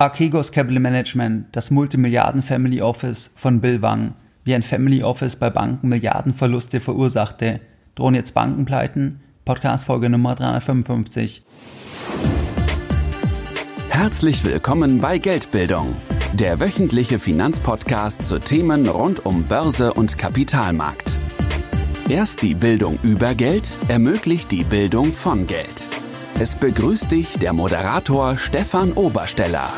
[0.00, 5.50] Archegos Capital Management, das Multimilliarden Family Office von Bill Wang, wie ein Family Office bei
[5.50, 7.58] Banken Milliardenverluste verursachte,
[7.96, 9.18] drohen jetzt Bankenpleiten?
[9.44, 11.44] Podcast Folge Nummer 355.
[13.88, 15.92] Herzlich willkommen bei Geldbildung,
[16.32, 21.16] der wöchentliche Finanzpodcast zu Themen rund um Börse und Kapitalmarkt.
[22.08, 25.87] Erst die Bildung über Geld ermöglicht die Bildung von Geld.
[26.40, 29.72] Es begrüßt dich der Moderator Stefan Obersteller.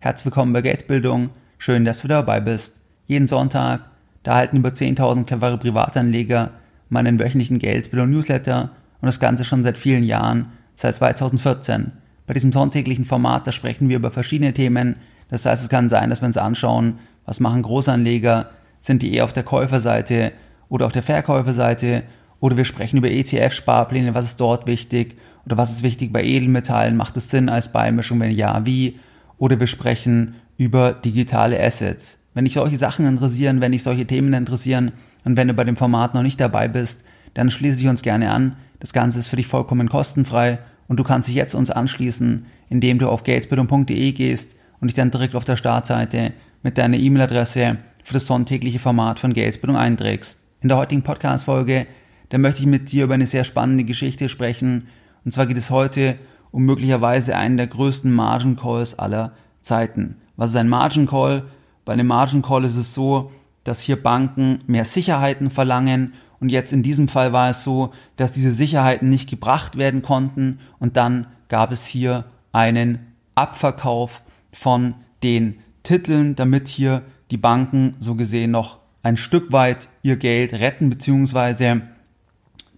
[0.00, 1.30] Herzlich willkommen bei Geldbildung.
[1.58, 2.80] Schön, dass du dabei bist.
[3.06, 3.82] Jeden Sonntag,
[4.24, 6.50] da halten über 10.000 clevere Privatanleger
[6.88, 8.62] meinen wöchentlichen Geldbildung-Newsletter
[9.00, 11.92] und das Ganze schon seit vielen Jahren, seit 2014.
[12.26, 14.96] Bei diesem sonntäglichen Format, da sprechen wir über verschiedene Themen.
[15.28, 19.22] Das heißt, es kann sein, dass wir uns anschauen, was machen Großanleger, sind die eher
[19.22, 20.32] auf der Käuferseite
[20.68, 22.02] oder auf der Verkäuferseite
[22.40, 25.16] oder wir sprechen über ETF-Sparpläne, was ist dort wichtig?
[25.46, 26.96] Oder was ist wichtig bei Edelmetallen?
[26.96, 28.20] Macht es Sinn als Beimischung?
[28.20, 28.98] Wenn ja, wie?
[29.38, 32.18] Oder wir sprechen über digitale Assets.
[32.34, 34.92] Wenn dich solche Sachen interessieren, wenn dich solche Themen interessieren
[35.24, 38.30] und wenn du bei dem Format noch nicht dabei bist, dann schließe dich uns gerne
[38.30, 38.56] an.
[38.78, 42.98] Das Ganze ist für dich vollkommen kostenfrei und du kannst dich jetzt uns anschließen, indem
[42.98, 48.14] du auf geldbildung.de gehst und dich dann direkt auf der Startseite mit deiner E-Mail-Adresse für
[48.14, 50.44] das sonntägliche Format von Geldbildung einträgst.
[50.60, 51.86] In der heutigen Podcast-Folge
[52.30, 54.86] da möchte ich mit dir über eine sehr spannende Geschichte sprechen.
[55.24, 56.16] Und zwar geht es heute
[56.50, 60.16] um möglicherweise einen der größten Margin Calls aller Zeiten.
[60.36, 61.44] Was ist ein Margin Call?
[61.84, 63.30] Bei einem Margin Call ist es so,
[63.64, 68.32] dass hier Banken mehr Sicherheiten verlangen und jetzt in diesem Fall war es so, dass
[68.32, 73.00] diese Sicherheiten nicht gebracht werden konnten und dann gab es hier einen
[73.34, 80.16] Abverkauf von den Titeln, damit hier die Banken so gesehen noch ein Stück weit ihr
[80.16, 81.82] Geld retten beziehungsweise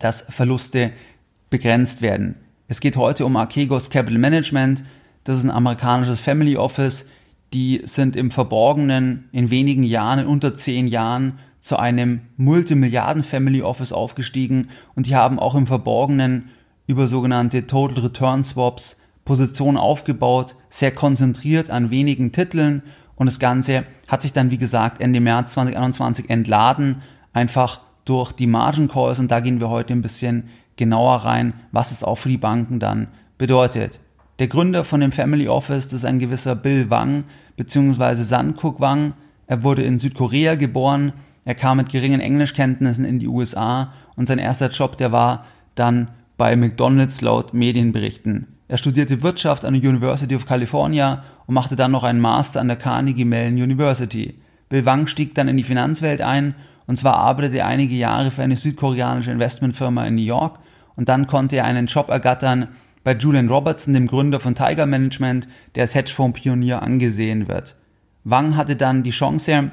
[0.03, 0.93] dass Verluste
[1.51, 2.37] begrenzt werden.
[2.69, 4.85] Es geht heute um Archegos Capital Management.
[5.25, 7.09] Das ist ein amerikanisches Family Office.
[7.53, 13.63] Die sind im Verborgenen in wenigen Jahren, in unter zehn Jahren, zu einem Multimilliarden Family
[13.63, 16.49] Office aufgestiegen und die haben auch im Verborgenen
[16.89, 22.83] über sogenannte Total Return Swaps Positionen aufgebaut, sehr konzentriert an wenigen Titeln
[23.15, 27.03] und das Ganze hat sich dann, wie gesagt, Ende März 2021 entladen,
[27.33, 31.91] einfach durch die Margin Calls und da gehen wir heute ein bisschen genauer rein, was
[31.91, 33.09] es auch für die Banken dann
[33.39, 34.01] bedeutet.
[34.39, 37.25] Der Gründer von dem Family Office, das ist ein gewisser Bill Wang
[37.57, 38.15] bzw.
[38.15, 39.15] Sankuk Wang.
[39.47, 41.13] Er wurde in Südkorea geboren,
[41.45, 46.11] er kam mit geringen Englischkenntnissen in die USA und sein erster Job, der war dann
[46.37, 48.47] bei McDonald's laut Medienberichten.
[48.69, 52.69] Er studierte Wirtschaft an der University of California und machte dann noch einen Master an
[52.69, 54.39] der Carnegie Mellon University.
[54.69, 56.55] Bill Wang stieg dann in die Finanzwelt ein
[56.87, 60.59] und zwar arbeitete er einige Jahre für eine südkoreanische Investmentfirma in New York
[60.97, 62.69] und dann konnte er einen Job ergattern
[63.05, 67.77] bei Julian Robertson, dem Gründer von Tiger Management, der als Hedgefonds-Pionier angesehen wird.
[68.25, 69.71] Wang hatte dann die Chance,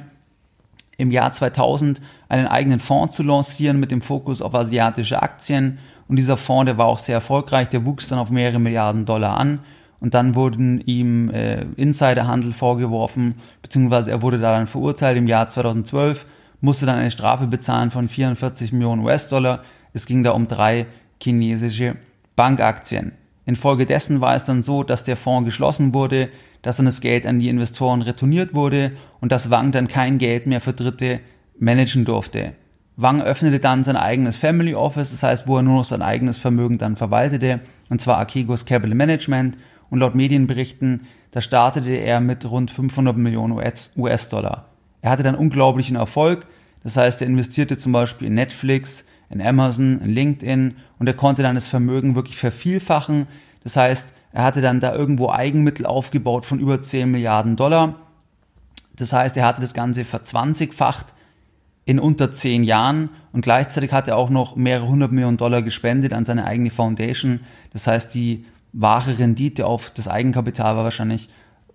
[1.00, 5.80] im Jahr 2000 einen eigenen Fonds zu lancieren mit dem Fokus auf asiatische Aktien.
[6.10, 9.38] Und dieser Fonds, der war auch sehr erfolgreich, der wuchs dann auf mehrere Milliarden Dollar
[9.38, 9.60] an.
[10.02, 16.26] Und dann wurden ihm äh, Insiderhandel vorgeworfen, beziehungsweise er wurde daran verurteilt im Jahr 2012
[16.62, 19.64] musste dann eine Strafe bezahlen von 44 Millionen US-Dollar.
[19.94, 20.86] Es ging da um drei
[21.22, 21.96] chinesische
[22.36, 23.14] Bankaktien.
[23.46, 26.30] Infolgedessen war es dann so, dass der Fonds geschlossen wurde,
[26.62, 30.46] dass dann das Geld an die Investoren retourniert wurde und dass Wang dann kein Geld
[30.46, 31.20] mehr für Dritte
[31.58, 32.54] managen durfte.
[32.96, 36.38] Wang öffnete dann sein eigenes Family Office, das heißt, wo er nur noch sein eigenes
[36.38, 39.58] Vermögen dann verwaltete, und zwar Archegos Capital Management.
[39.90, 43.54] Und laut Medienberichten, da startete er mit rund 500 Millionen
[43.98, 44.66] US-Dollar.
[45.02, 46.46] Er hatte dann unglaublichen Erfolg.
[46.84, 51.44] Das heißt, er investierte zum Beispiel in Netflix, in Amazon, in LinkedIn und er konnte
[51.44, 53.28] dann das Vermögen wirklich vervielfachen.
[53.64, 57.96] Das heißt, er hatte dann da irgendwo Eigenmittel aufgebaut von über 10 Milliarden Dollar.
[58.96, 61.14] Das heißt, er hatte das Ganze verzwanzigfacht
[61.86, 66.14] in unter 10 Jahren und gleichzeitig hat er auch noch mehrere hundert Millionen Dollar gespendet
[66.14, 67.40] an seine eigene Foundation.
[67.72, 71.30] Das heißt, die wahre Rendite auf das Eigenkapital war wahrscheinlich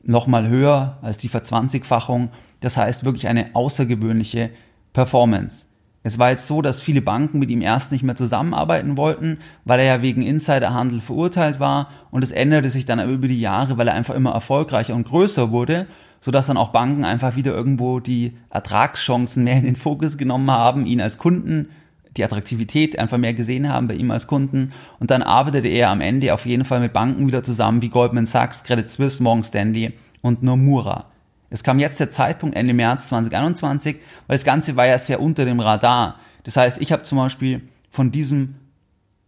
[0.06, 2.30] nochmal höher als die Verzwanzigfachung.
[2.60, 4.50] Das heißt wirklich eine außergewöhnliche
[4.92, 5.66] Performance.
[6.06, 9.80] Es war jetzt so, dass viele Banken mit ihm erst nicht mehr zusammenarbeiten wollten, weil
[9.80, 13.88] er ja wegen Insiderhandel verurteilt war und es änderte sich dann über die Jahre, weil
[13.88, 15.86] er einfach immer erfolgreicher und größer wurde,
[16.20, 20.84] sodass dann auch Banken einfach wieder irgendwo die Ertragschancen mehr in den Fokus genommen haben,
[20.84, 21.70] ihn als Kunden
[22.16, 24.72] die Attraktivität einfach mehr gesehen haben bei ihm als Kunden.
[25.00, 28.26] Und dann arbeitete er am Ende auf jeden Fall mit Banken wieder zusammen wie Goldman
[28.26, 31.06] Sachs, Credit Suisse, Morgan Stanley und Nomura.
[31.50, 33.96] Es kam jetzt der Zeitpunkt Ende März 2021,
[34.26, 36.16] weil das Ganze war ja sehr unter dem Radar.
[36.44, 38.56] Das heißt, ich habe zum Beispiel von diesem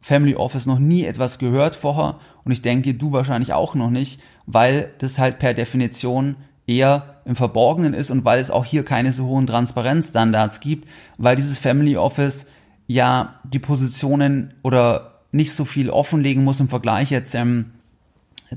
[0.01, 4.21] Family Office noch nie etwas gehört vorher und ich denke, du wahrscheinlich auch noch nicht,
[4.47, 6.37] weil das halt per Definition
[6.67, 10.89] eher im Verborgenen ist und weil es auch hier keine so hohen Transparenzstandards gibt,
[11.19, 12.47] weil dieses Family Office
[12.87, 17.73] ja die Positionen oder nicht so viel offenlegen muss im Vergleich jetzt ähm,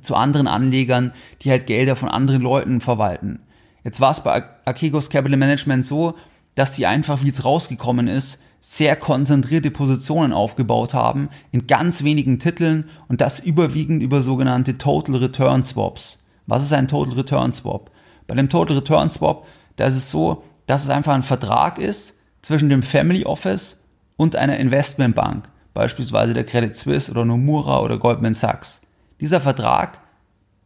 [0.01, 1.11] zu anderen Anlegern,
[1.41, 3.39] die halt Gelder von anderen Leuten verwalten.
[3.83, 6.15] Jetzt war es bei Archegos Capital Management so,
[6.55, 12.39] dass die einfach, wie es rausgekommen ist, sehr konzentrierte Positionen aufgebaut haben in ganz wenigen
[12.39, 16.25] Titeln und das überwiegend über sogenannte Total Return Swaps.
[16.45, 17.89] Was ist ein Total Return Swap?
[18.27, 19.47] Bei dem Total Return Swap,
[19.77, 23.78] da ist es so, dass es einfach ein Vertrag ist zwischen dem Family Office
[24.19, 28.81] und einer Investmentbank, beispielsweise der Credit Suisse oder Nomura oder Goldman Sachs.
[29.21, 29.97] Dieser Vertrag,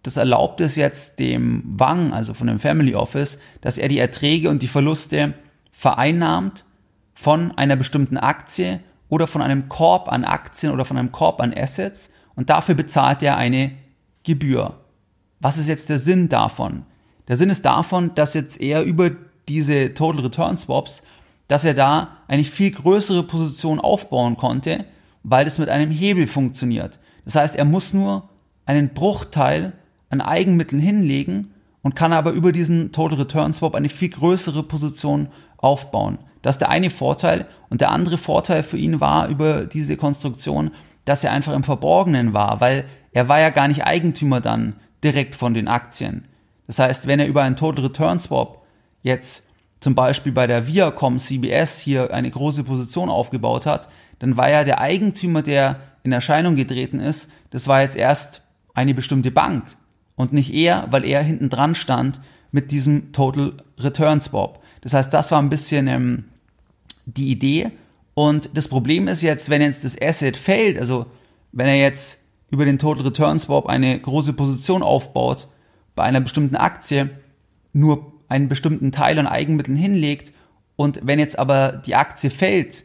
[0.01, 4.50] das erlaubt es jetzt dem Wang, also von dem Family Office, dass er die Erträge
[4.50, 5.35] und die Verluste
[5.71, 6.65] vereinnahmt
[7.13, 11.53] von einer bestimmten Aktie oder von einem Korb an Aktien oder von einem Korb an
[11.55, 13.69] Assets und dafür bezahlt er eine
[14.23, 14.79] Gebühr.
[15.39, 16.88] Was ist jetzt der Sinn davon?
[17.27, 19.11] Der Sinn ist davon, dass jetzt er über
[19.47, 21.03] diese Total Return Swaps,
[21.53, 24.85] dass er da eine viel größere Position aufbauen konnte,
[25.21, 26.97] weil das mit einem Hebel funktioniert.
[27.25, 28.27] Das heißt, er muss nur
[28.65, 29.73] einen Bruchteil
[30.09, 31.53] an Eigenmitteln hinlegen
[31.83, 35.27] und kann aber über diesen Total Return Swap eine viel größere Position
[35.57, 36.17] aufbauen.
[36.41, 37.45] Das ist der eine Vorteil.
[37.69, 40.71] Und der andere Vorteil für ihn war über diese Konstruktion,
[41.05, 45.35] dass er einfach im Verborgenen war, weil er war ja gar nicht Eigentümer dann direkt
[45.35, 46.27] von den Aktien.
[46.65, 48.63] Das heißt, wenn er über einen Total Return Swap
[49.03, 49.52] jetzt
[49.83, 53.89] zum Beispiel bei der Viacom CBS hier eine große Position aufgebaut hat,
[54.19, 58.44] dann war ja der Eigentümer, der in Erscheinung getreten ist, das war jetzt erst
[58.74, 59.65] eine bestimmte Bank
[60.15, 62.21] und nicht er, weil er hinten dran stand
[62.51, 64.63] mit diesem Total Return Swap.
[64.80, 66.25] Das heißt, das war ein bisschen ähm,
[67.06, 67.71] die Idee.
[68.13, 71.07] Und das Problem ist jetzt, wenn jetzt das Asset fällt, also
[71.51, 75.50] wenn er jetzt über den Total Return Swap eine große Position aufbaut,
[75.94, 77.09] bei einer bestimmten Aktie
[77.74, 80.33] nur einen bestimmten Teil an Eigenmitteln hinlegt
[80.75, 82.83] und wenn jetzt aber die Aktie fällt,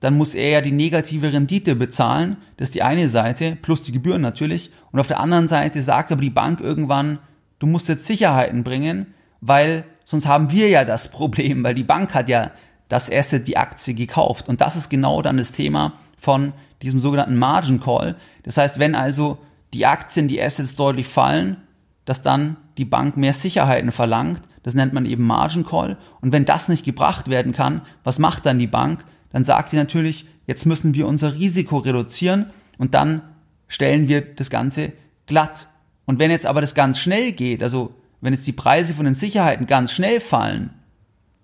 [0.00, 3.90] dann muss er ja die negative Rendite bezahlen, das ist die eine Seite, plus die
[3.90, 7.18] Gebühren natürlich, und auf der anderen Seite sagt aber die Bank irgendwann,
[7.58, 12.14] du musst jetzt Sicherheiten bringen, weil sonst haben wir ja das Problem, weil die Bank
[12.14, 12.52] hat ja
[12.88, 14.48] das Asset, die Aktie gekauft.
[14.48, 18.16] Und das ist genau dann das Thema von diesem sogenannten Margin Call.
[18.44, 19.38] Das heißt, wenn also
[19.74, 21.58] die Aktien, die Assets deutlich fallen,
[22.08, 24.40] dass dann die Bank mehr Sicherheiten verlangt.
[24.62, 25.98] Das nennt man eben Margin Call.
[26.20, 29.04] Und wenn das nicht gebracht werden kann, was macht dann die Bank?
[29.30, 32.46] Dann sagt die natürlich, jetzt müssen wir unser Risiko reduzieren
[32.78, 33.22] und dann
[33.66, 34.92] stellen wir das Ganze
[35.26, 35.68] glatt.
[36.06, 39.14] Und wenn jetzt aber das ganz schnell geht, also wenn jetzt die Preise von den
[39.14, 40.70] Sicherheiten ganz schnell fallen,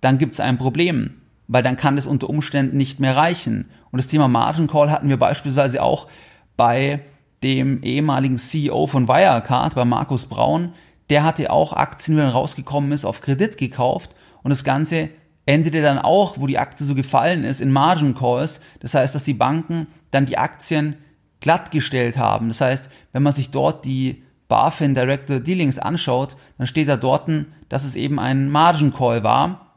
[0.01, 1.15] dann gibt es ein Problem
[1.47, 3.69] weil dann kann es unter Umständen nicht mehr reichen.
[3.91, 6.09] Und das Thema Margin Call hatten wir beispielsweise auch
[6.57, 7.01] bei
[7.45, 10.73] dem ehemaligen CEO von Wirecard, bei Markus Braun.
[11.11, 14.17] Der hatte auch Aktien, wenn er rausgekommen ist, auf Kredit gekauft.
[14.43, 15.11] Und das Ganze
[15.45, 18.63] endete dann auch, wo die Aktie so gefallen ist, in Margin Calls.
[18.81, 20.97] Das heißt, dass die Banken dann die Aktien
[21.41, 22.49] glattgestellt haben.
[22.49, 27.31] Das heißt, wenn man sich dort die BaFin Director Dealings anschaut, dann steht da dort,
[27.69, 29.77] dass es eben ein Margin Call war.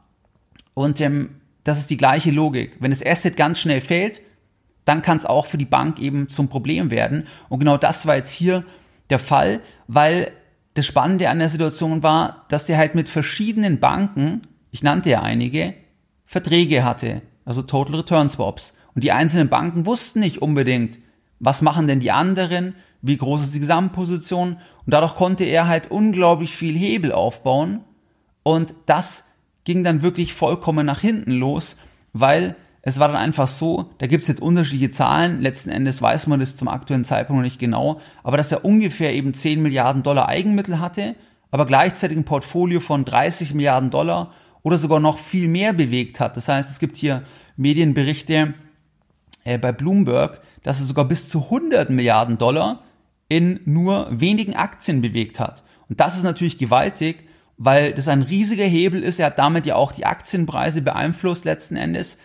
[0.72, 2.76] Und ähm, das ist die gleiche Logik.
[2.80, 4.22] Wenn das Asset ganz schnell fällt,
[4.88, 7.26] dann kann es auch für die Bank eben zum Problem werden.
[7.48, 8.64] Und genau das war jetzt hier
[9.10, 10.32] der Fall, weil
[10.74, 15.22] das Spannende an der Situation war, dass der halt mit verschiedenen Banken, ich nannte ja
[15.22, 15.74] einige,
[16.24, 18.76] Verträge hatte, also Total Return Swaps.
[18.94, 20.98] Und die einzelnen Banken wussten nicht unbedingt,
[21.40, 24.54] was machen denn die anderen, wie groß ist die Gesamtposition.
[24.84, 27.80] Und dadurch konnte er halt unglaublich viel Hebel aufbauen.
[28.42, 29.24] Und das
[29.64, 31.76] ging dann wirklich vollkommen nach hinten los,
[32.12, 32.56] weil
[32.88, 36.40] es war dann einfach so, da gibt es jetzt unterschiedliche Zahlen, letzten Endes weiß man
[36.40, 40.28] das zum aktuellen Zeitpunkt noch nicht genau, aber dass er ungefähr eben 10 Milliarden Dollar
[40.28, 41.14] Eigenmittel hatte,
[41.50, 46.36] aber gleichzeitig ein Portfolio von 30 Milliarden Dollar oder sogar noch viel mehr bewegt hat.
[46.36, 47.22] Das heißt, es gibt hier
[47.56, 48.54] Medienberichte
[49.44, 52.82] äh, bei Bloomberg, dass er sogar bis zu 100 Milliarden Dollar
[53.28, 55.62] in nur wenigen Aktien bewegt hat.
[55.88, 57.24] Und das ist natürlich gewaltig
[57.58, 59.18] weil das ein riesiger Hebel ist.
[59.18, 62.18] Er hat damit ja auch die Aktienpreise beeinflusst letzten Endes.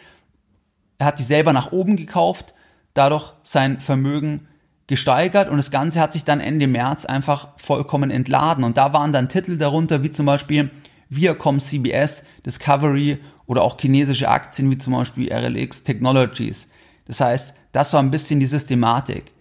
[1.04, 2.54] Er hat die selber nach oben gekauft,
[2.94, 4.48] dadurch sein Vermögen
[4.88, 8.64] gesteigert und das Ganze hat sich dann Ende März einfach vollkommen entladen.
[8.64, 10.72] Und da waren dann Titel darunter wie zum Beispiel
[11.10, 16.70] Viacom CBS, Discovery oder auch chinesische Aktien wie zum Beispiel RLX Technologies.
[17.04, 19.34] Das heißt, das war ein bisschen die Systematik.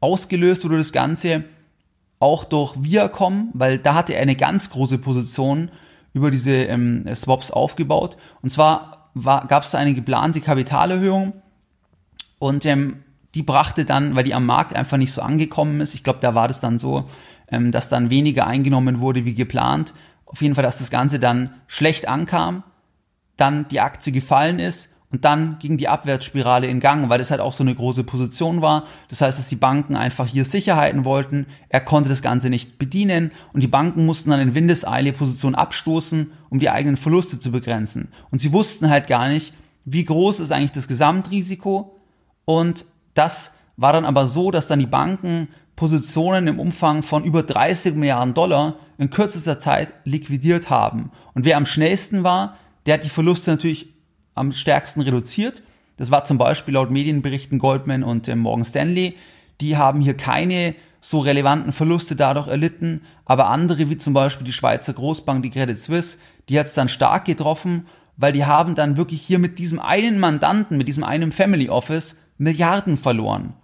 [0.00, 1.44] Ausgelöst wurde das Ganze
[2.18, 5.70] auch durch Viacom, weil da hatte er eine ganz große Position
[6.12, 8.18] über diese ähm, Swaps aufgebaut.
[8.42, 11.34] Und zwar gab es eine geplante Kapitalerhöhung
[12.38, 13.02] und ähm,
[13.34, 16.34] die brachte dann, weil die am Markt einfach nicht so angekommen ist, ich glaube, da
[16.34, 17.08] war das dann so,
[17.48, 19.94] ähm, dass dann weniger eingenommen wurde wie geplant.
[20.26, 22.62] Auf jeden Fall, dass das Ganze dann schlecht ankam,
[23.36, 27.42] dann die Aktie gefallen ist und dann ging die Abwärtsspirale in Gang, weil das halt
[27.42, 28.84] auch so eine große Position war.
[29.10, 31.46] Das heißt, dass die Banken einfach hier Sicherheiten wollten.
[31.68, 36.32] Er konnte das Ganze nicht bedienen und die Banken mussten dann in Windeseile Position abstoßen,
[36.48, 38.08] um die eigenen Verluste zu begrenzen.
[38.30, 39.52] Und sie wussten halt gar nicht,
[39.84, 42.00] wie groß ist eigentlich das Gesamtrisiko.
[42.46, 47.42] Und das war dann aber so, dass dann die Banken Positionen im Umfang von über
[47.42, 51.10] 30 Milliarden Dollar in kürzester Zeit liquidiert haben.
[51.34, 53.91] Und wer am schnellsten war, der hat die Verluste natürlich
[54.34, 55.62] am stärksten reduziert.
[55.96, 59.16] Das war zum Beispiel laut Medienberichten Goldman und äh, Morgan Stanley.
[59.60, 64.52] Die haben hier keine so relevanten Verluste dadurch erlitten, aber andere, wie zum Beispiel die
[64.52, 67.86] Schweizer Großbank, die Credit Suisse, die hat es dann stark getroffen,
[68.16, 72.18] weil die haben dann wirklich hier mit diesem einen Mandanten, mit diesem einen Family Office
[72.38, 73.54] Milliarden verloren.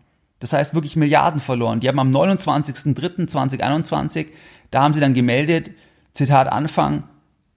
[0.40, 1.80] Das heißt wirklich Milliarden verloren.
[1.80, 4.26] Die haben am 29.03.2021,
[4.70, 5.72] da haben sie dann gemeldet,
[6.14, 7.02] Zitat Anfang,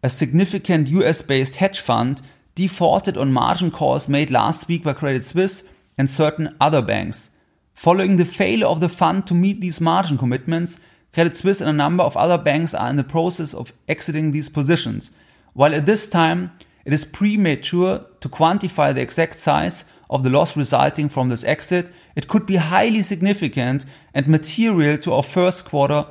[0.01, 2.23] a significant US-based hedge fund
[2.55, 5.63] defaulted on margin calls made last week by Credit Suisse
[5.97, 7.31] and certain other banks.
[7.73, 10.79] Following the failure of the fund to meet these margin commitments,
[11.13, 14.49] Credit Suisse and a number of other banks are in the process of exiting these
[14.49, 15.11] positions.
[15.53, 16.51] While at this time,
[16.85, 21.89] it is premature to quantify the exact size of the loss resulting from this exit,
[22.15, 26.07] it could be highly significant and material to our first quarter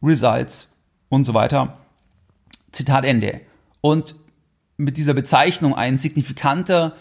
[0.00, 0.66] results
[1.10, 1.76] und so weiter.
[2.72, 3.42] Zitat Ende.
[3.82, 4.14] Und
[4.76, 6.94] mit dieser Bezeichnung ein signifikanter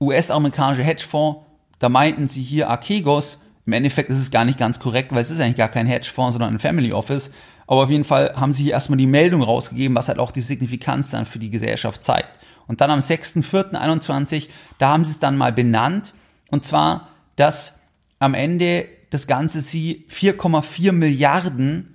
[0.00, 1.40] US-amerikanischer Hedgefonds,
[1.78, 3.40] da meinten sie hier Archegos.
[3.66, 6.32] Im Endeffekt ist es gar nicht ganz korrekt, weil es ist eigentlich gar kein Hedgefonds,
[6.32, 7.30] sondern ein Family Office.
[7.66, 10.40] Aber auf jeden Fall haben sie hier erstmal die Meldung rausgegeben, was halt auch die
[10.40, 12.38] Signifikanz dann für die Gesellschaft zeigt.
[12.66, 14.48] Und dann am 6.4.21,
[14.78, 16.14] da haben sie es dann mal benannt.
[16.50, 17.78] Und zwar, dass
[18.18, 21.94] am Ende das Ganze sie 4,4 Milliarden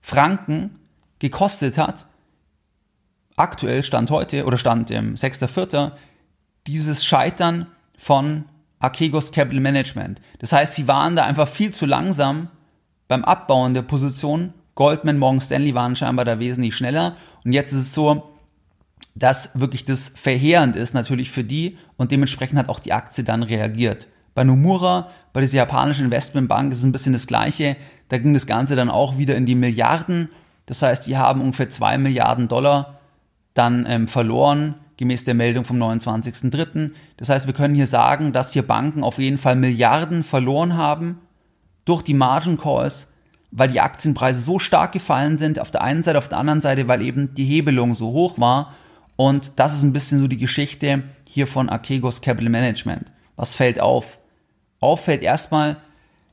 [0.00, 0.78] Franken
[1.18, 2.06] gekostet hat
[3.36, 5.92] aktuell Stand heute oder Stand ähm, 6.4.
[6.66, 8.44] dieses Scheitern von
[8.78, 10.20] Archegos Capital Management.
[10.40, 12.48] Das heißt, sie waren da einfach viel zu langsam
[13.08, 14.54] beim Abbauen der Position.
[14.74, 17.16] Goldman, Morgan Stanley waren scheinbar da wesentlich schneller.
[17.44, 18.30] Und jetzt ist es so,
[19.14, 23.42] dass wirklich das verheerend ist natürlich für die und dementsprechend hat auch die Aktie dann
[23.42, 24.08] reagiert.
[24.34, 27.76] Bei Nomura, bei dieser japanischen Investmentbank ist es ein bisschen das Gleiche.
[28.08, 30.30] Da ging das Ganze dann auch wieder in die Milliarden.
[30.66, 32.98] Das heißt, die haben ungefähr zwei Milliarden Dollar
[33.54, 36.92] dann ähm, verloren, gemäß der Meldung vom 29.03.
[37.16, 41.18] Das heißt, wir können hier sagen, dass hier Banken auf jeden Fall Milliarden verloren haben
[41.84, 43.12] durch die Margin Calls,
[43.50, 46.88] weil die Aktienpreise so stark gefallen sind, auf der einen Seite, auf der anderen Seite,
[46.88, 48.74] weil eben die Hebelung so hoch war.
[49.16, 53.12] Und das ist ein bisschen so die Geschichte hier von Archegos Capital Management.
[53.36, 54.18] Was fällt auf?
[54.80, 55.76] Auffällt erstmal,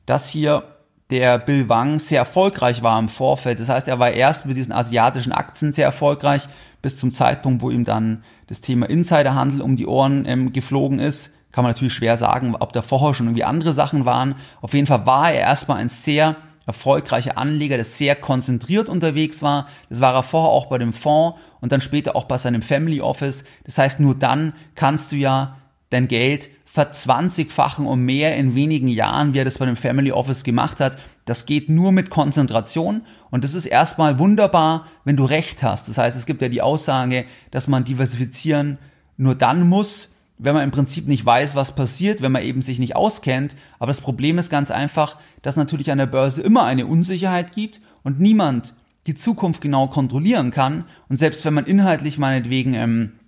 [0.06, 0.64] dass hier
[1.10, 3.60] der Bill Wang sehr erfolgreich war im Vorfeld.
[3.60, 6.48] Das heißt, er war erst mit diesen asiatischen Aktien sehr erfolgreich,
[6.82, 11.34] bis zum Zeitpunkt, wo ihm dann das Thema Insiderhandel um die Ohren ähm, geflogen ist.
[11.52, 14.36] Kann man natürlich schwer sagen, ob da vorher schon irgendwie andere Sachen waren.
[14.60, 19.66] Auf jeden Fall war er erstmal ein sehr erfolgreicher Anleger, der sehr konzentriert unterwegs war.
[19.88, 23.00] Das war er vorher auch bei dem Fonds und dann später auch bei seinem Family
[23.00, 23.44] Office.
[23.64, 25.56] Das heißt, nur dann kannst du ja
[25.90, 30.44] dein Geld verzwanzigfachen und mehr in wenigen Jahren, wie er das bei dem Family Office
[30.44, 30.98] gemacht hat.
[31.24, 35.88] Das geht nur mit Konzentration und das ist erstmal wunderbar, wenn du recht hast.
[35.88, 38.78] Das heißt, es gibt ja die Aussage, dass man diversifizieren
[39.16, 42.78] nur dann muss, wenn man im Prinzip nicht weiß, was passiert, wenn man eben sich
[42.78, 43.56] nicht auskennt.
[43.80, 47.80] Aber das Problem ist ganz einfach, dass natürlich an der Börse immer eine Unsicherheit gibt
[48.04, 48.74] und niemand
[49.08, 50.84] die Zukunft genau kontrollieren kann.
[51.08, 53.20] Und selbst wenn man inhaltlich meinetwegen ähm, äh,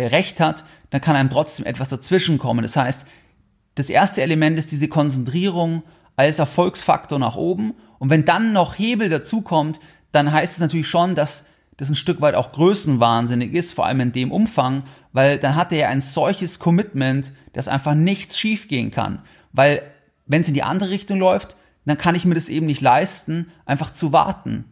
[0.00, 2.62] recht hat, dann kann einem trotzdem etwas dazwischen kommen.
[2.62, 3.06] Das heißt,
[3.74, 5.82] das erste Element ist diese Konzentrierung
[6.16, 7.74] als Erfolgsfaktor nach oben.
[7.98, 9.80] Und wenn dann noch Hebel dazukommt,
[10.12, 14.00] dann heißt es natürlich schon, dass das ein Stück weit auch größenwahnsinnig ist, vor allem
[14.00, 18.90] in dem Umfang, weil dann hat er ja ein solches Commitment, dass einfach nichts schiefgehen
[18.90, 19.22] kann.
[19.52, 19.82] Weil
[20.26, 23.52] wenn es in die andere Richtung läuft, dann kann ich mir das eben nicht leisten,
[23.64, 24.64] einfach zu warten.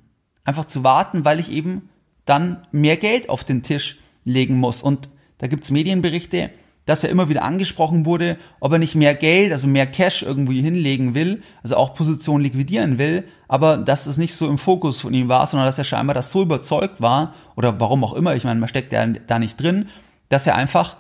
[0.45, 1.89] Einfach zu warten, weil ich eben
[2.25, 4.83] dann mehr Geld auf den Tisch legen muss.
[4.83, 6.51] Und da gibt's Medienberichte,
[6.87, 10.61] dass er immer wieder angesprochen wurde, ob er nicht mehr Geld, also mehr Cash irgendwie
[10.61, 15.15] hinlegen will, also auch Positionen liquidieren will, aber dass es nicht so im Fokus von
[15.15, 18.45] ihm war, sondern dass er scheinbar das so überzeugt war, oder warum auch immer, ich
[18.45, 19.89] meine, man steckt ja da nicht drin,
[20.29, 20.97] dass er einfach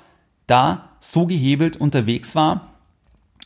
[0.47, 2.71] da so gehebelt unterwegs war.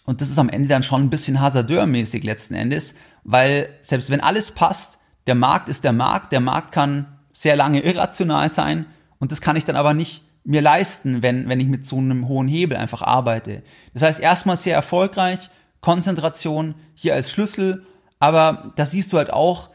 [0.04, 4.20] Und das ist am Ende dann schon ein bisschen hasardeurmäßig letzten Endes, weil selbst wenn
[4.20, 8.86] alles passt, der Markt ist der Markt, der Markt kann sehr lange irrational sein
[9.18, 12.28] und das kann ich dann aber nicht mir leisten, wenn, wenn ich mit so einem
[12.28, 13.62] hohen Hebel einfach arbeite.
[13.92, 17.86] Das heißt, erstmal sehr erfolgreich, Konzentration hier als Schlüssel,
[18.18, 19.70] aber das siehst du halt auch,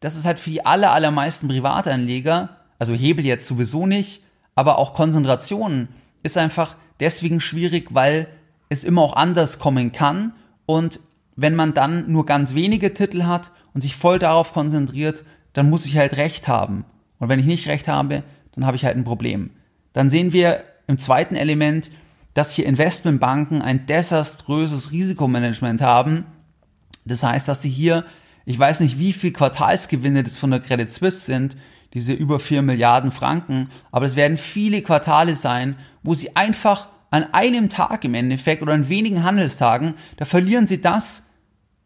[0.00, 4.22] das ist halt für die aller, allermeisten Privatanleger, also Hebel jetzt sowieso nicht,
[4.54, 5.88] aber auch Konzentration
[6.22, 8.28] ist einfach deswegen schwierig, weil
[8.68, 10.34] es immer auch anders kommen kann
[10.66, 11.00] und
[11.36, 15.86] wenn man dann nur ganz wenige Titel hat und sich voll darauf konzentriert, dann muss
[15.86, 16.84] ich halt recht haben.
[17.18, 19.50] Und wenn ich nicht recht habe, dann habe ich halt ein Problem.
[19.92, 21.90] Dann sehen wir im zweiten Element,
[22.34, 26.26] dass hier Investmentbanken ein desaströses Risikomanagement haben.
[27.04, 28.04] Das heißt, dass sie hier,
[28.44, 31.56] ich weiß nicht, wie viel Quartalsgewinne das von der Credit Suisse sind,
[31.94, 37.32] diese über vier Milliarden Franken, aber es werden viele Quartale sein, wo sie einfach an
[37.32, 41.24] einem Tag im Endeffekt oder an wenigen Handelstagen, da verlieren sie das,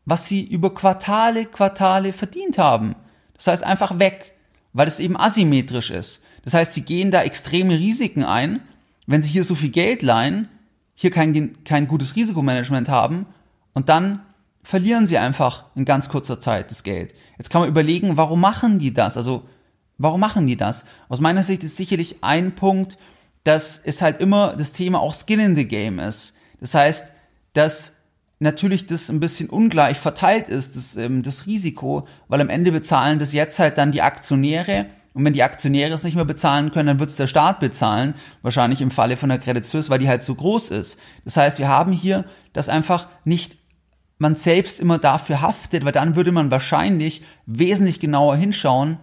[0.04, 2.96] was sie über Quartale, Quartale verdient haben.
[3.34, 4.32] Das heißt einfach weg,
[4.72, 6.22] weil es eben asymmetrisch ist.
[6.44, 8.60] Das heißt, sie gehen da extreme Risiken ein,
[9.06, 10.48] wenn sie hier so viel Geld leihen,
[10.94, 13.26] hier kein, kein gutes Risikomanagement haben
[13.74, 14.20] und dann
[14.62, 17.14] verlieren sie einfach in ganz kurzer Zeit das Geld.
[17.38, 19.16] Jetzt kann man überlegen, warum machen die das?
[19.16, 19.42] Also,
[19.98, 20.84] warum machen die das?
[21.08, 22.98] Aus meiner Sicht ist sicherlich ein Punkt,
[23.44, 26.34] dass es halt immer das Thema auch Skin in the Game ist.
[26.60, 27.12] Das heißt,
[27.54, 27.96] dass
[28.38, 33.18] natürlich das ein bisschen ungleich verteilt ist, das, ähm, das Risiko, weil am Ende bezahlen
[33.18, 36.86] das jetzt halt dann die Aktionäre und wenn die Aktionäre es nicht mehr bezahlen können,
[36.86, 40.08] dann wird es der Staat bezahlen, wahrscheinlich im Falle von der Credit Suisse, weil die
[40.08, 40.98] halt so groß ist.
[41.24, 43.58] Das heißt, wir haben hier, dass einfach nicht
[44.18, 48.98] man selbst immer dafür haftet, weil dann würde man wahrscheinlich wesentlich genauer hinschauen,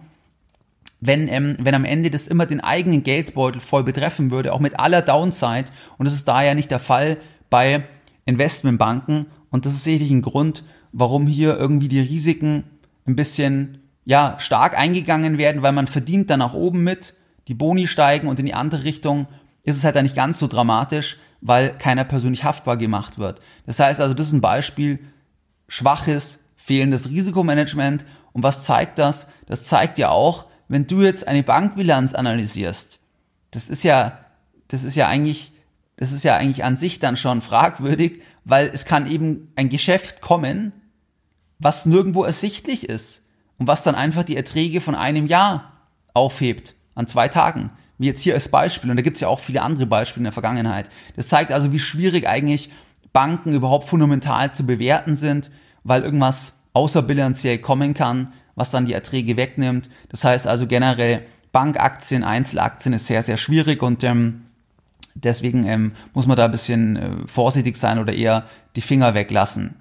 [1.00, 4.80] wenn, ähm, wenn am Ende das immer den eigenen Geldbeutel voll betreffen würde, auch mit
[4.80, 5.66] aller Downside.
[5.96, 7.84] Und das ist da ja nicht der Fall bei
[8.24, 9.26] Investmentbanken.
[9.50, 12.64] Und das ist sicherlich ein Grund, warum hier irgendwie die Risiken
[13.06, 13.79] ein bisschen,
[14.10, 17.14] ja, stark eingegangen werden, weil man verdient dann nach oben mit,
[17.46, 19.28] die Boni steigen und in die andere Richtung
[19.62, 23.40] ist es halt dann nicht ganz so dramatisch, weil keiner persönlich haftbar gemacht wird.
[23.66, 24.98] Das heißt also, das ist ein Beispiel
[25.68, 28.04] schwaches, fehlendes Risikomanagement.
[28.32, 29.28] Und was zeigt das?
[29.46, 32.98] Das zeigt ja auch, wenn du jetzt eine Bankbilanz analysierst,
[33.52, 34.18] das ist ja,
[34.66, 35.52] das ist ja eigentlich,
[35.98, 40.20] das ist ja eigentlich an sich dann schon fragwürdig, weil es kann eben ein Geschäft
[40.20, 40.72] kommen,
[41.60, 43.29] was nirgendwo ersichtlich ist
[43.60, 45.72] und was dann einfach die Erträge von einem Jahr
[46.14, 47.70] aufhebt an zwei Tagen.
[47.98, 48.90] Wie jetzt hier als Beispiel.
[48.90, 50.88] Und da gibt es ja auch viele andere Beispiele in der Vergangenheit.
[51.14, 52.70] Das zeigt also, wie schwierig eigentlich
[53.12, 55.50] Banken überhaupt fundamental zu bewerten sind,
[55.84, 59.90] weil irgendwas außerbilanziell kommen kann, was dann die Erträge wegnimmt.
[60.08, 64.46] Das heißt also generell Bankaktien, Einzelaktien ist sehr, sehr schwierig und ähm,
[65.14, 68.44] deswegen ähm, muss man da ein bisschen äh, vorsichtig sein oder eher
[68.74, 69.74] die Finger weglassen.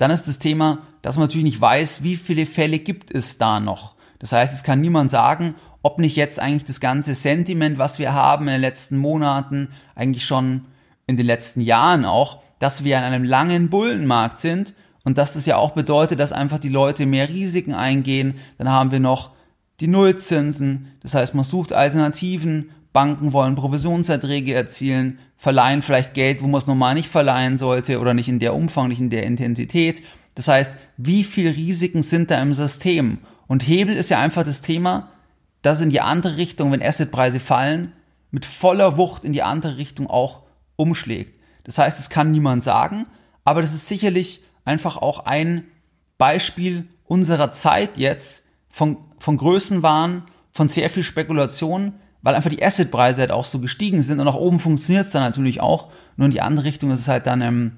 [0.00, 3.60] Dann ist das Thema, dass man natürlich nicht weiß, wie viele Fälle gibt es da
[3.60, 3.96] noch.
[4.18, 8.14] Das heißt, es kann niemand sagen, ob nicht jetzt eigentlich das ganze Sentiment, was wir
[8.14, 10.64] haben in den letzten Monaten, eigentlich schon
[11.06, 14.72] in den letzten Jahren auch, dass wir in einem langen Bullenmarkt sind
[15.04, 18.38] und dass das ja auch bedeutet, dass einfach die Leute mehr Risiken eingehen.
[18.56, 19.32] Dann haben wir noch
[19.80, 20.92] die Nullzinsen.
[21.02, 22.70] Das heißt, man sucht Alternativen.
[22.94, 28.12] Banken wollen Provisionserträge erzielen, verleihen vielleicht Geld, wo man es normal nicht verleihen sollte oder
[28.12, 30.02] nicht in der Umfang, nicht in der Intensität.
[30.34, 33.18] Das heißt, wie viel Risiken sind da im System?
[33.46, 35.08] Und Hebel ist ja einfach das Thema,
[35.62, 37.94] dass in die andere Richtung, wenn Assetpreise fallen,
[38.30, 40.42] mit voller Wucht in die andere Richtung auch
[40.76, 41.38] umschlägt.
[41.64, 43.06] Das heißt, es kann niemand sagen,
[43.42, 45.64] aber das ist sicherlich einfach auch ein
[46.18, 53.20] Beispiel unserer Zeit jetzt von, von Größenwahn, von sehr viel Spekulation, weil einfach die Assetpreise
[53.20, 56.32] halt auch so gestiegen sind und nach oben funktioniert es dann natürlich auch, nur in
[56.32, 57.72] die andere Richtung ist es halt dann ähm,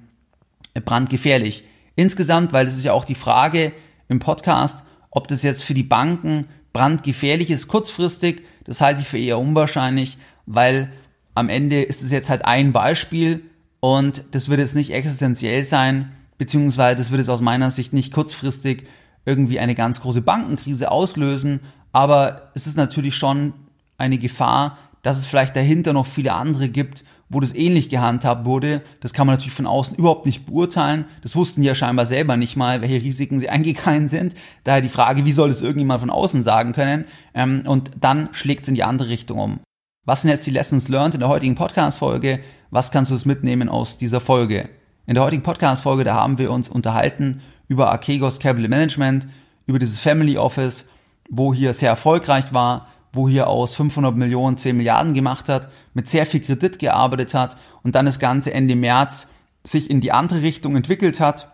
[0.84, 1.64] brandgefährlich.
[1.94, 3.72] Insgesamt, weil das ist ja auch die Frage
[4.08, 9.18] im Podcast, ob das jetzt für die Banken brandgefährlich ist kurzfristig, das halte ich für
[9.18, 10.92] eher unwahrscheinlich, weil
[11.34, 13.42] am Ende ist es jetzt halt ein Beispiel
[13.80, 18.12] und das wird jetzt nicht existenziell sein beziehungsweise das würde es aus meiner Sicht nicht
[18.12, 18.88] kurzfristig
[19.24, 21.60] irgendwie eine ganz große Bankenkrise auslösen,
[21.92, 23.52] aber es ist natürlich schon
[23.98, 28.82] eine Gefahr, dass es vielleicht dahinter noch viele andere gibt, wo das ähnlich gehandhabt wurde.
[29.00, 31.06] Das kann man natürlich von außen überhaupt nicht beurteilen.
[31.22, 34.34] Das wussten die ja scheinbar selber nicht mal, welche Risiken sie eingegangen sind.
[34.64, 37.06] Daher die Frage, wie soll es irgendjemand von außen sagen können?
[37.34, 39.60] Ähm, und dann schlägt es in die andere Richtung um.
[40.04, 42.40] Was sind jetzt die Lessons learned in der heutigen Podcast-Folge?
[42.70, 44.68] Was kannst du es mitnehmen aus dieser Folge?
[45.06, 49.28] In der heutigen Podcast-Folge, da haben wir uns unterhalten über Archegos Capital Management,
[49.66, 50.88] über dieses Family Office,
[51.30, 56.08] wo hier sehr erfolgreich war, wo hier aus 500 Millionen 10 Milliarden gemacht hat, mit
[56.08, 59.28] sehr viel Kredit gearbeitet hat und dann das Ganze Ende März
[59.64, 61.52] sich in die andere Richtung entwickelt hat.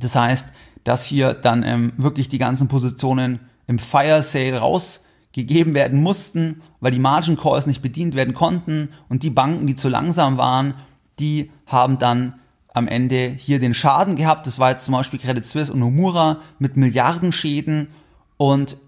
[0.00, 0.52] Das heißt,
[0.84, 6.62] dass hier dann ähm, wirklich die ganzen Positionen im Fire Sale raus gegeben werden mussten,
[6.80, 10.74] weil die Margin Calls nicht bedient werden konnten und die Banken, die zu langsam waren,
[11.18, 12.34] die haben dann
[12.72, 14.46] am Ende hier den Schaden gehabt.
[14.46, 17.88] Das war jetzt zum Beispiel Credit Suisse und Nomura mit Milliardenschäden
[18.36, 18.78] und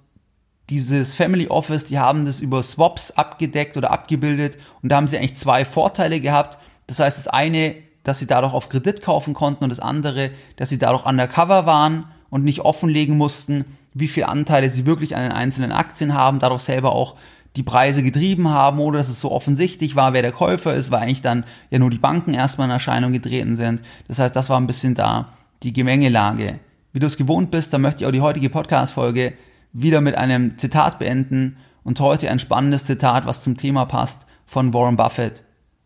[0.70, 5.16] dieses Family Office, die haben das über Swaps abgedeckt oder abgebildet und da haben sie
[5.16, 6.58] eigentlich zwei Vorteile gehabt.
[6.86, 10.68] Das heißt, das eine, dass sie dadurch auf Kredit kaufen konnten und das andere, dass
[10.68, 15.32] sie dadurch undercover waren und nicht offenlegen mussten, wie viele Anteile sie wirklich an den
[15.32, 17.16] einzelnen Aktien haben, dadurch selber auch
[17.56, 21.00] die Preise getrieben haben oder dass es so offensichtlich war, wer der Käufer ist, weil
[21.00, 23.82] eigentlich dann ja nur die Banken erstmal in Erscheinung getreten sind.
[24.06, 26.60] Das heißt, das war ein bisschen da die Gemengelage.
[26.92, 29.32] Wie du es gewohnt bist, dann möchte ich auch die heutige Podcast-Folge
[29.72, 34.74] wieder mit einem Zitat beenden und heute ein spannendes Zitat, was zum Thema passt, von
[34.74, 35.44] Warren Buffett.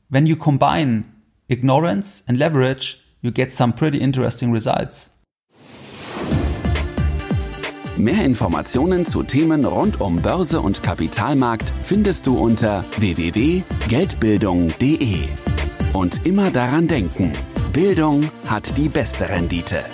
[0.08, 1.04] When you combine
[1.48, 5.10] ignorance and leverage, you get some pretty interesting results.
[7.98, 15.18] Mehr Informationen zu Themen rund um Börse und Kapitalmarkt findest du unter www.geldbildung.de.
[15.92, 17.32] Und immer daran denken,
[17.72, 19.84] Bildung hat die beste Rendite.